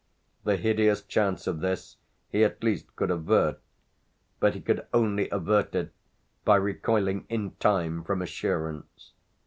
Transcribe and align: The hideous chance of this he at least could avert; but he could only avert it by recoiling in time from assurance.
The 0.45 0.55
hideous 0.57 1.03
chance 1.03 1.45
of 1.45 1.59
this 1.59 1.97
he 2.31 2.43
at 2.43 2.63
least 2.63 2.95
could 2.95 3.11
avert; 3.11 3.59
but 4.39 4.55
he 4.55 4.59
could 4.59 4.87
only 4.91 5.29
avert 5.29 5.75
it 5.75 5.93
by 6.43 6.55
recoiling 6.55 7.27
in 7.29 7.51
time 7.59 8.03
from 8.03 8.23
assurance. 8.23 9.11